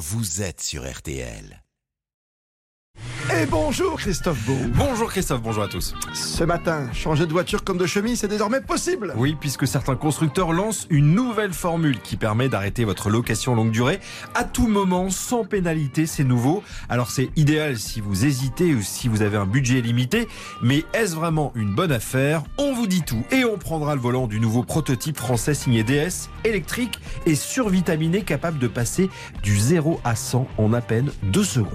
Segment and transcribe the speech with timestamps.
[0.00, 1.62] vous êtes sur RTL.
[3.38, 4.56] Et bonjour Christophe Beau.
[4.74, 5.94] Bonjour Christophe, bonjour à tous.
[6.12, 9.14] Ce matin, changer de voiture comme de chemise, c'est désormais possible.
[9.16, 14.00] Oui, puisque certains constructeurs lancent une nouvelle formule qui permet d'arrêter votre location longue durée
[14.34, 16.64] à tout moment sans pénalité, c'est nouveau.
[16.88, 20.26] Alors c'est idéal si vous hésitez ou si vous avez un budget limité,
[20.60, 22.42] mais est-ce vraiment une bonne affaire?
[22.58, 26.30] On vous dit tout et on prendra le volant du nouveau prototype français signé DS,
[26.44, 29.08] électrique et survitaminé capable de passer
[29.42, 31.70] du 0 à 100 en à peine 2 secondes.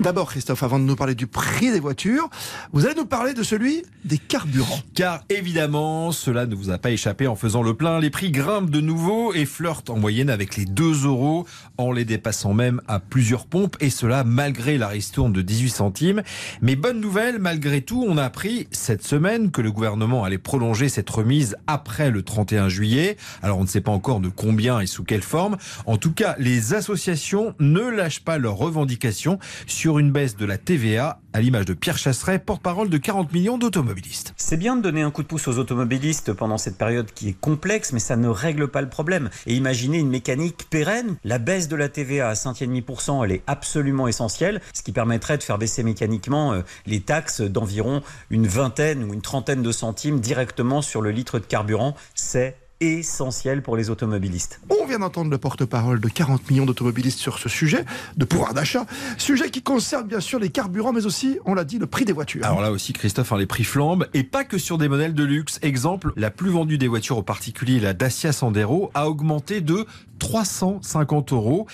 [0.00, 2.28] D'abord, Christophe, avant de nous parler du prix des voitures,
[2.72, 4.78] vous allez nous parler de celui des carburants.
[4.94, 7.98] Car évidemment, cela ne vous a pas échappé en faisant le plein.
[7.98, 11.46] Les prix grimpent de nouveau et flirtent en moyenne avec les 2 euros,
[11.78, 16.22] en les dépassant même à plusieurs pompes, et cela malgré la ristourne de 18 centimes.
[16.60, 20.90] Mais bonne nouvelle, malgré tout, on a appris cette semaine que le gouvernement allait prolonger
[20.90, 23.16] cette remise après le 31 juillet.
[23.42, 25.56] Alors on ne sait pas encore de combien et sous quelle forme.
[25.86, 29.38] En tout cas, les associations ne lâchent pas leurs revendications
[29.86, 33.56] sur une baisse de la TVA, à l'image de Pierre Chasseret, porte-parole de 40 millions
[33.56, 34.34] d'automobilistes.
[34.36, 37.40] C'est bien de donner un coup de pouce aux automobilistes pendant cette période qui est
[37.40, 39.30] complexe, mais ça ne règle pas le problème.
[39.46, 41.14] Et imaginez une mécanique pérenne.
[41.22, 45.44] La baisse de la TVA à 5,5%, elle est absolument essentielle, ce qui permettrait de
[45.44, 50.82] faire baisser mécaniquement euh, les taxes d'environ une vingtaine ou une trentaine de centimes directement
[50.82, 51.94] sur le litre de carburant.
[52.16, 54.60] C'est essentiel pour les automobilistes.
[54.70, 57.84] On vient d'entendre le porte-parole de 40 millions d'automobilistes sur ce sujet
[58.16, 58.86] de pouvoir d'achat,
[59.18, 62.12] sujet qui concerne bien sûr les carburants, mais aussi, on l'a dit, le prix des
[62.12, 62.44] voitures.
[62.44, 65.24] Alors là aussi, Christophe, hein, les prix flambent, et pas que sur des modèles de
[65.24, 65.58] luxe.
[65.62, 69.86] Exemple, la plus vendue des voitures au particulier, la Dacia Sandero, a augmenté de
[70.18, 71.66] 350 euros.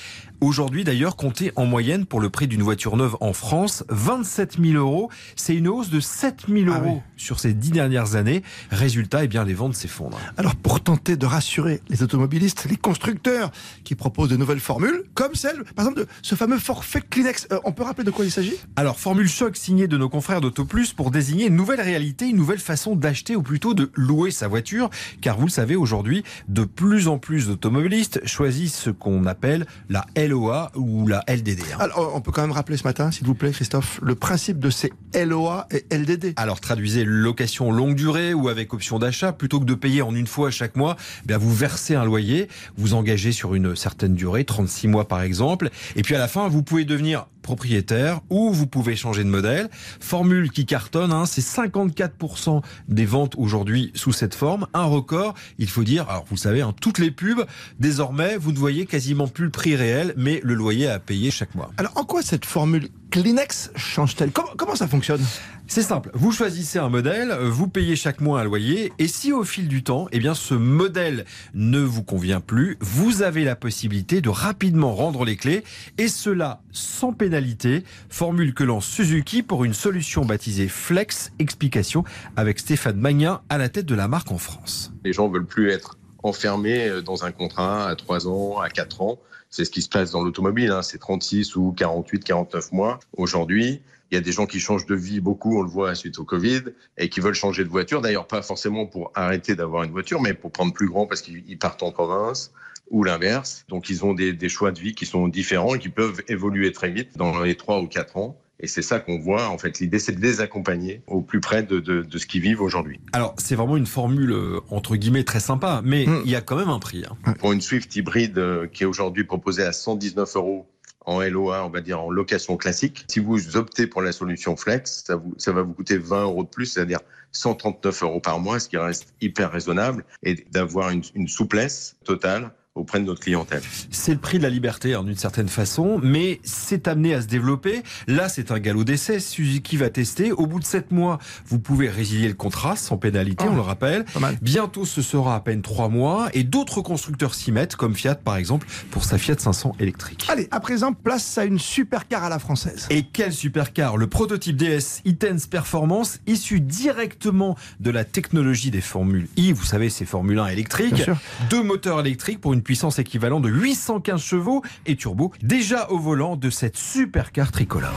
[0.43, 4.75] Aujourd'hui, d'ailleurs, comptez en moyenne pour le prix d'une voiture neuve en France, 27 000
[4.77, 5.09] euros.
[5.37, 8.43] C'est une hausse de 7 000 ah euros sur ces dix dernières années.
[8.73, 10.19] Résultat, eh bien, les ventes s'effondrent.
[10.37, 13.53] Alors, pour tenter de rassurer les automobilistes, les constructeurs
[13.85, 17.61] qui proposent de nouvelles formules, comme celle, par exemple, de ce fameux forfait Kleenex, euh,
[17.63, 18.57] on peut rappeler de quoi il s'agit?
[18.75, 22.59] Alors, formule choc signée de nos confrères d'AutoPlus pour désigner une nouvelle réalité, une nouvelle
[22.59, 24.91] façon d'acheter ou plutôt de louer sa voiture.
[25.21, 30.05] Car vous le savez, aujourd'hui, de plus en plus d'automobilistes choisissent ce qu'on appelle la
[30.33, 31.61] LOA ou la LDD.
[31.75, 31.77] Hein.
[31.79, 34.71] Alors, on peut quand même rappeler ce matin, s'il vous plaît, Christophe, le principe de
[34.71, 36.33] ces LOA et LDD.
[36.37, 40.27] Alors, traduisez location longue durée ou avec option d'achat, plutôt que de payer en une
[40.27, 44.45] fois chaque mois, eh bien vous versez un loyer, vous engagez sur une certaine durée,
[44.45, 48.67] 36 mois par exemple, et puis à la fin, vous pouvez devenir propriétaire ou vous
[48.67, 49.69] pouvez changer de modèle.
[50.01, 54.67] Formule qui cartonne, hein, c'est 54% des ventes aujourd'hui sous cette forme.
[54.75, 57.45] Un record, il faut dire, alors vous savez, hein, toutes les pubs,
[57.79, 61.55] désormais, vous ne voyez quasiment plus le prix réel, mais le loyer à payer chaque
[61.55, 61.71] mois.
[61.77, 64.33] Alors en quoi cette formule Kleenex change-t-elle?
[64.33, 65.21] Comment, comment ça fonctionne?
[65.67, 69.45] C'est simple, vous choisissez un modèle, vous payez chaque mois un loyer, et si au
[69.45, 74.23] fil du temps, eh bien, ce modèle ne vous convient plus, vous avez la possibilité
[74.23, 75.63] de rapidement rendre les clés,
[75.99, 77.85] et cela sans pénalité.
[78.09, 81.33] Formule que lance Suzuki pour une solution baptisée Flex.
[81.39, 82.05] Explication
[82.37, 84.91] avec Stéphane Magnin à la tête de la marque en France.
[85.05, 89.19] Les gens veulent plus être enfermés dans un contrat à 3 ans, à 4 ans.
[89.53, 90.81] C'est ce qui se passe dans l'automobile, hein.
[90.81, 93.83] c'est 36 ou 48, 49 mois aujourd'hui.
[94.11, 96.25] Il y a des gens qui changent de vie beaucoup, on le voit suite au
[96.25, 96.63] Covid,
[96.97, 98.01] et qui veulent changer de voiture.
[98.01, 101.59] D'ailleurs, pas forcément pour arrêter d'avoir une voiture, mais pour prendre plus grand parce qu'ils
[101.59, 102.51] partent en province
[102.91, 103.67] ou l'inverse.
[103.69, 106.91] Donc, ils ont des, choix de vie qui sont différents et qui peuvent évoluer très
[106.91, 108.41] vite dans les trois ou quatre ans.
[108.63, 109.49] Et c'est ça qu'on voit.
[109.49, 112.63] En fait, l'idée, c'est de les accompagner au plus près de, de, ce qu'ils vivent
[112.63, 113.01] aujourd'hui.
[113.13, 116.23] Alors, c'est vraiment une formule, euh, entre guillemets, très sympa, mais hmm.
[116.25, 117.05] il y a quand même un prix.
[117.05, 117.33] Hein.
[117.41, 120.67] Pour une Swift hybride euh, qui est aujourd'hui proposée à 119 euros
[121.05, 123.05] en LOA, on va dire en location classique.
[123.09, 126.45] Si vous optez pour la solution Flex, ça, vous, ça va vous coûter 20 euros
[126.45, 127.01] de plus, c'est-à-dire
[127.33, 132.53] 139 euros par mois, ce qui reste hyper raisonnable, et d'avoir une, une souplesse totale
[132.75, 133.61] auprès de notre clientèle.
[133.91, 137.27] C'est le prix de la liberté, hein, d'une certaine façon, mais c'est amené à se
[137.27, 137.83] développer.
[138.07, 139.21] Là, c'est un galop d'essai.
[139.21, 140.33] Suzuki va tester.
[140.33, 144.07] Au bout de sept mois, vous pouvez résilier le contrat sans pénalité, on le rappelle.
[144.41, 146.31] Bientôt, ce sera à peine trois mois.
[146.33, 150.27] Et d'autres constructeurs s'y mettent, comme Fiat, par exemple, pour sa Fiat 500 électrique.
[150.29, 152.87] Allez, à présent, place à une supercar à la française.
[152.89, 153.99] Et quelle supercar?
[153.99, 155.13] Le prototype DS e
[155.51, 159.53] Performance, issu directement de la technologie des Formules I.
[159.53, 161.03] Vous savez, ces Formule 1 électriques.
[161.51, 166.37] Deux moteurs électriques pour une puissance équivalente de 815 chevaux et turbo, déjà au volant
[166.37, 167.91] de cette supercar tricolore.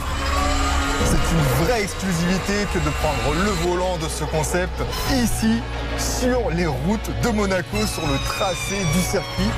[1.04, 4.82] C'est une vraie exclusivité que de prendre le volant de ce concept
[5.12, 5.60] ici
[5.98, 9.50] sur les routes de Monaco sur le tracé du circuit.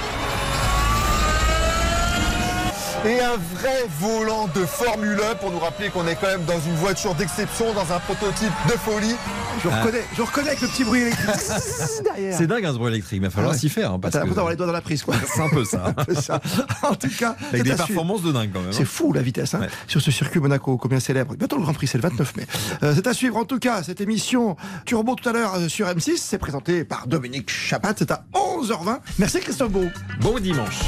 [3.06, 6.58] Et un vrai volant de Formule 1 pour nous rappeler qu'on est quand même dans
[6.60, 9.14] une voiture d'exception, dans un prototype de folie.
[9.62, 11.28] Je reconnais, je reconnais avec le petit bruit électrique
[12.04, 12.36] derrière.
[12.36, 13.60] C'est dingue un ce bruit électrique, il va falloir Ah ouais.
[13.60, 13.92] s'y faire.
[13.92, 15.14] hein, parce T'as l'impression que- d'avoir les doigts dans la prise, quoi.
[15.32, 15.92] C'est un peu ça.
[16.82, 18.68] En tout cas, Avec c'est des performances de dingue quand même.
[18.70, 18.72] hein.
[18.76, 19.68] C'est fou la vitesse hein, Ouais.
[19.86, 21.34] sur ce circuit Monaco, combien célèbre.
[21.36, 22.46] Bientôt le Grand Prix, c'est le 29 mai.
[22.82, 25.86] Euh, c'est à suivre en tout cas cette émission Turbo tout à l'heure euh, sur
[25.86, 26.16] M6.
[26.18, 27.94] C'est présenté par Dominique Chapat.
[27.96, 28.98] C'est à 11h20.
[29.18, 29.84] Merci Christophe Beau.
[30.20, 30.78] Bon dimanche.